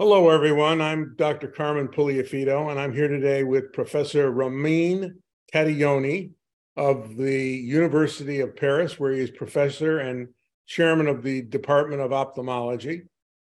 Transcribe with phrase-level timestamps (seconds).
[0.00, 0.80] Hello, everyone.
[0.80, 1.48] I'm Dr.
[1.48, 5.20] Carmen Puliafito, and I'm here today with Professor Ramin
[5.52, 6.30] Tadayoni
[6.76, 10.28] of the University of Paris, where he is professor and
[10.68, 13.06] chairman of the Department of Ophthalmology.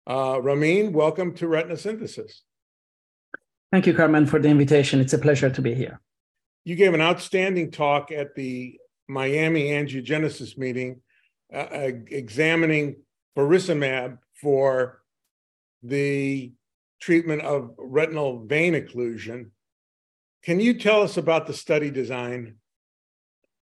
[0.08, 2.44] Uh, Ramin, welcome to Retina Synthesis.
[3.72, 5.00] Thank you, Carmen, for the invitation.
[5.00, 6.00] It's a pleasure to be here.
[6.62, 11.00] You gave an outstanding talk at the Miami Angiogenesis meeting
[11.52, 12.98] uh, uh examining
[13.36, 15.02] faricimab for
[15.82, 16.52] the
[17.00, 19.50] treatment of retinal vein occlusion.
[20.42, 22.56] Can you tell us about the study design?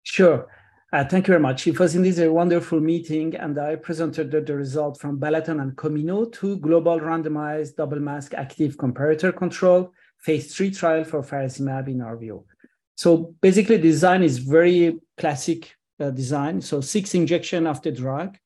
[0.03, 0.47] Sure.
[0.91, 1.67] Uh, thank you very much.
[1.67, 5.75] It was indeed a wonderful meeting, and I presented the, the result from Balaton and
[5.75, 11.99] Comino, two global randomized double mask active comparator control phase three trial for faricimab in
[11.99, 12.43] RVO.
[12.95, 16.59] So basically, design is very classic uh, design.
[16.61, 18.37] So six injection the drug,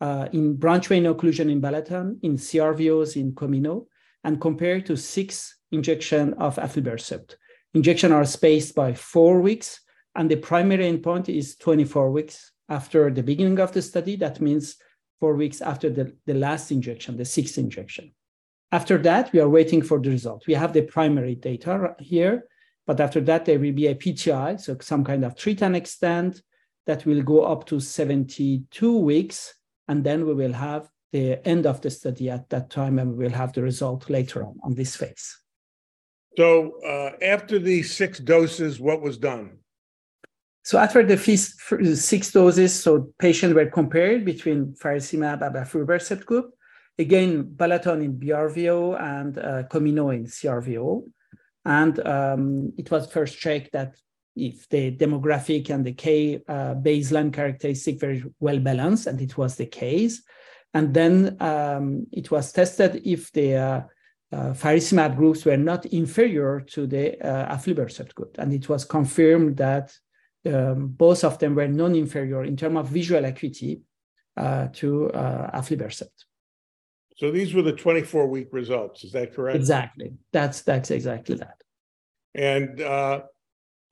[0.00, 3.86] uh, in branch vein occlusion in Balaton, in CRVOs in Comino,
[4.24, 7.34] and compared to six injection of aflibercept.
[7.74, 9.80] Injection are spaced by four weeks,
[10.14, 14.16] and the primary endpoint is 24 weeks after the beginning of the study.
[14.16, 14.76] That means
[15.20, 18.12] four weeks after the, the last injection, the sixth injection.
[18.72, 20.46] After that, we are waiting for the result.
[20.46, 22.44] We have the primary data here,
[22.86, 26.42] but after that, there will be a PTI, so some kind of treat and extend
[26.86, 29.54] that will go up to 72 weeks
[29.90, 33.24] and then we will have the end of the study at that time, and we
[33.24, 35.26] will have the result later on on this phase.
[36.38, 39.58] So uh, after the six doses, what was done?
[40.62, 46.52] So after the six doses, so patients were compared between faricimab and aflibercept group.
[46.96, 51.02] Again, Balaton in BRVO and uh, Comino in CRVO.
[51.64, 53.96] And um, it was first checked that
[54.48, 59.56] if the demographic and the K uh, baseline characteristic very well balanced, and it was
[59.56, 60.22] the case.
[60.72, 63.80] And then um, it was tested if the uh,
[64.32, 69.56] uh, faricimab groups were not inferior to the uh, aflibercept group, and it was confirmed
[69.56, 69.92] that
[70.46, 73.82] um, both of them were non-inferior in terms of visual acuity
[74.36, 76.24] uh, to uh, aflibercept.
[77.16, 79.04] So these were the 24-week results.
[79.04, 79.56] Is that correct?
[79.56, 80.12] Exactly.
[80.32, 81.62] That's that's exactly that.
[82.34, 83.22] And uh,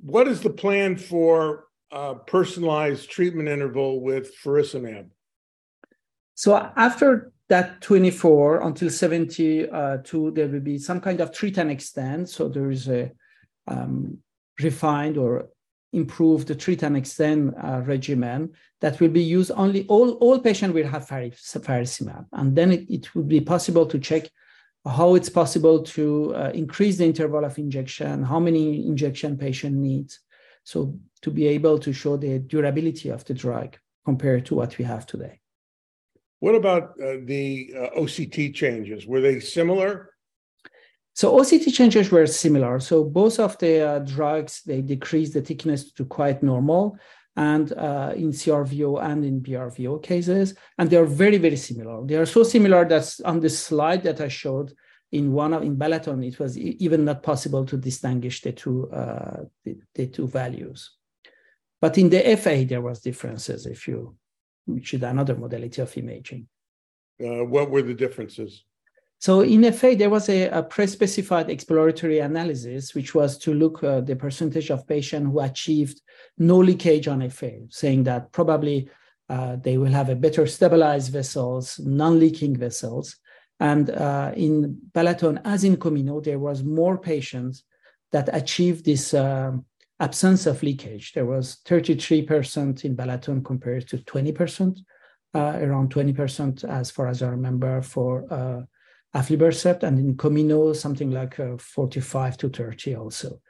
[0.00, 1.66] what is the plan for
[2.26, 5.08] personalized treatment interval with faricimab?
[6.34, 12.28] So after that 24 until 72, there will be some kind of treat and extend.
[12.28, 13.10] So there is a
[13.66, 14.18] um,
[14.60, 15.48] refined or
[15.92, 20.86] improved treat and extend uh, regimen that will be used only all, all patients will
[20.86, 22.26] have faricimab.
[22.32, 24.28] And then it, it would be possible to check
[24.88, 30.20] how it's possible to uh, increase the interval of injection, how many injection patient needs.
[30.64, 34.84] So to be able to show the durability of the drug compared to what we
[34.84, 35.40] have today.
[36.40, 39.06] What about uh, the uh, OCT changes?
[39.06, 40.14] Were they similar?
[41.14, 42.78] So OCT changes were similar.
[42.78, 46.96] So both of the uh, drugs they decrease the thickness to quite normal,
[47.38, 50.54] and uh, in CRVO and in BRVO cases.
[50.76, 52.04] And they are very, very similar.
[52.04, 54.74] They are so similar that on the slide that I showed
[55.12, 59.44] in one of in Balaton, it was even not possible to distinguish the two uh,
[59.64, 60.90] the, the, two values.
[61.80, 64.16] But in the FA, there was differences if you
[64.66, 66.46] which is another modality of imaging.
[67.24, 68.64] Uh, what were the differences?
[69.20, 74.00] So in FA, there was a, a pre-specified exploratory analysis, which was to look uh,
[74.00, 76.00] the percentage of patients who achieved
[76.38, 78.88] no leakage on FA, saying that probably
[79.28, 83.16] uh, they will have a better stabilized vessels, non-leaking vessels.
[83.58, 87.64] And uh, in Balaton, as in Comino, there was more patients
[88.12, 89.66] that achieved this um,
[89.98, 91.12] absence of leakage.
[91.12, 94.78] There was 33% in Balaton compared to 20%,
[95.34, 98.62] uh, around 20% as far as I remember for uh,
[99.14, 103.40] aflibercept, and in Comino, something like uh, 45 to 30 also.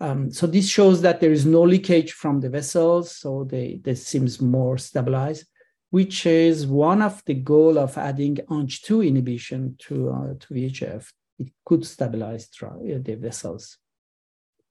[0.00, 3.94] Um, so this shows that there is no leakage from the vessels, so they, they
[3.94, 5.46] seems more stabilized,
[5.90, 11.12] which is one of the goal of adding Ang2 inhibition to, uh, to VEGF.
[11.38, 13.78] It could stabilize the vessels.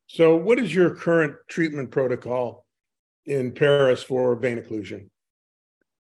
[0.07, 2.65] So what is your current treatment protocol
[3.25, 5.09] in Paris for vein occlusion?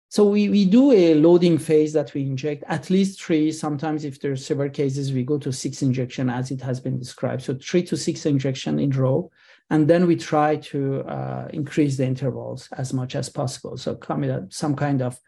[0.10, 3.52] So we, we do a loading phase that we inject at least three.
[3.52, 7.42] Sometimes if there's several cases, we go to six injection as it has been described.
[7.42, 9.30] So three to six injection in row.
[9.70, 13.76] And then we try to uh, increase the intervals as much as possible.
[13.76, 15.20] So come some kind of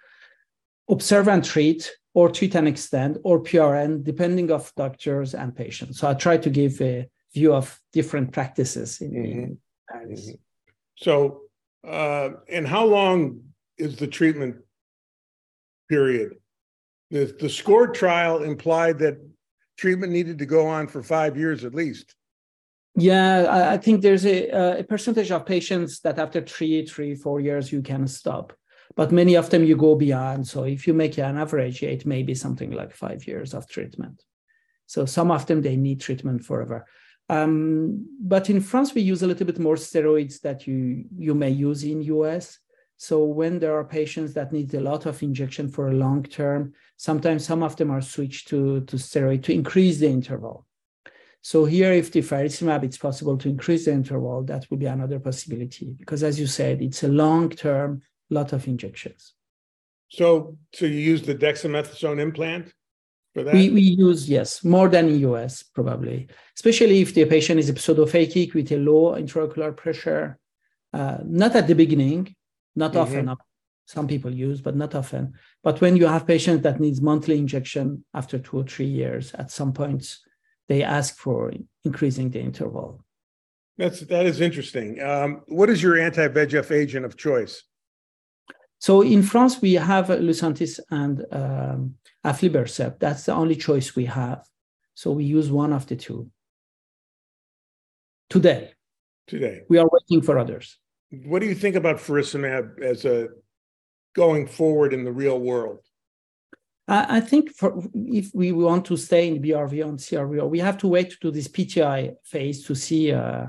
[0.89, 5.99] observe and treat or treat and extend or PRN, depending of doctors and patients.
[5.99, 9.39] So I try to give a view of different practices in, mm-hmm.
[9.39, 9.57] in
[9.95, 10.31] Mm-hmm.
[10.97, 11.41] So,
[11.87, 13.41] uh, and how long
[13.77, 14.57] is the treatment
[15.89, 16.35] period.
[17.11, 19.17] The, the SCORE trial implied that
[19.77, 22.15] treatment needed to go on for five years at least.
[22.95, 27.71] Yeah, I think there's a, a percentage of patients that after three, three, four years
[27.71, 28.51] you can stop,
[28.95, 30.47] but many of them you go beyond.
[30.47, 34.21] So if you make an average, it may be something like five years of treatment.
[34.85, 36.85] So some of them they need treatment forever.
[37.29, 41.51] Um, but in France, we use a little bit more steroids that you you may
[41.51, 42.57] use in US.
[43.01, 46.73] So when there are patients that need a lot of injection for a long term,
[46.97, 50.65] sometimes some of them are switched to, to steroid to increase the interval.
[51.41, 55.17] So here, if the faricimab, it's possible to increase the interval, that would be another
[55.17, 59.33] possibility because as you said, it's a long-term, lot of injections.
[60.09, 62.73] So, so you use the dexamethasone implant?
[63.33, 63.53] for that?
[63.53, 68.53] We, we use, yes, more than in US, probably, especially if the patient is pseudophakic
[68.53, 70.37] with a low intraocular pressure,
[70.91, 72.35] uh, not at the beginning,
[72.79, 73.29] not mm-hmm.
[73.29, 73.45] often.
[73.85, 75.33] Some people use, but not often.
[75.63, 79.49] But when you have patients that needs monthly injection after two or three years, at
[79.49, 80.07] some points,
[80.67, 81.51] they ask for
[81.83, 83.03] increasing the interval.
[83.79, 85.01] That's that is interesting.
[85.01, 87.63] Um, what is your anti-VEGF agent of choice?
[88.77, 92.99] So in France, we have Lucentis and um, aflibercept.
[92.99, 94.45] That's the only choice we have.
[94.93, 96.29] So we use one of the two.
[98.29, 98.73] Today.
[99.27, 99.61] Today.
[99.69, 100.77] We are waiting for others.
[101.11, 103.29] What do you think about faricimab as a
[104.15, 105.79] going forward in the real world?
[106.91, 110.87] I think for, if we want to stay in BRVO and CRVO, we have to
[110.87, 113.45] wait to this PTI phase to see uh,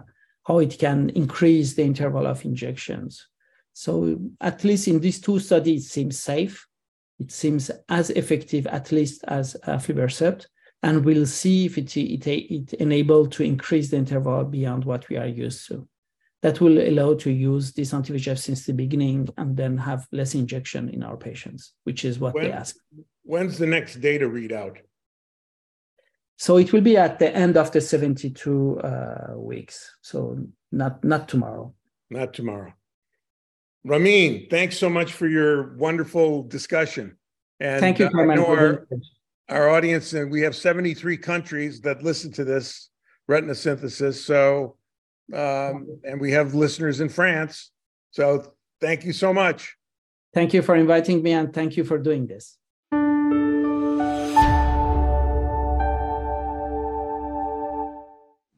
[0.46, 3.26] how it can increase the interval of injections.
[3.72, 6.66] So at least in these two studies, it seems safe.
[7.18, 10.46] It seems as effective, at least as aflibercept,
[10.82, 15.16] and we'll see if it, it, it enable to increase the interval beyond what we
[15.16, 15.88] are used to.
[16.42, 20.88] That will allow to use this anti-VEGF since the beginning and then have less injection
[20.88, 22.76] in our patients, which is what when, they ask.
[23.24, 24.78] When's the next data readout?
[26.38, 29.94] So it will be at the end of the 72 uh, weeks.
[30.00, 30.38] So
[30.72, 31.74] not not tomorrow.
[32.08, 32.72] Not tomorrow.
[33.84, 37.16] Ramin, thanks so much for your wonderful discussion.
[37.60, 38.38] And Thank you, Carmen.
[38.38, 38.86] Our,
[39.48, 42.90] our audience, and we have 73 countries that listen to this
[43.28, 44.24] retina synthesis.
[44.24, 44.76] So,
[45.34, 47.70] um, and we have listeners in France.
[48.10, 49.76] So, thank you so much.
[50.32, 52.59] Thank you for inviting me, and thank you for doing this.